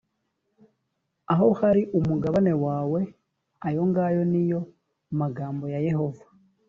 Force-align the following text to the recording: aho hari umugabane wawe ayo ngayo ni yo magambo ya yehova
aho 1.33 1.47
hari 1.59 1.81
umugabane 1.97 2.53
wawe 2.65 2.99
ayo 3.67 3.81
ngayo 3.89 4.21
ni 4.31 4.43
yo 4.49 4.59
magambo 5.19 5.65
ya 5.73 5.79
yehova 5.87 6.23